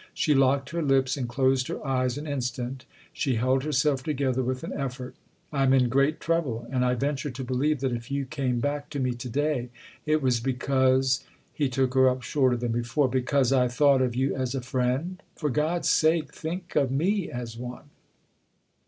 [0.15, 4.63] She locked her lips and closed her eyes an instant; she held herself together with
[4.63, 5.13] an effort."
[5.53, 8.99] I'm in great trouble, and I venture to believe that if you came back to
[8.99, 9.69] me to day
[10.07, 14.33] it was because" He took her up shorter than before." Because I thought of you
[14.35, 15.21] as a friend?
[15.35, 17.91] For God's sake, think of me as one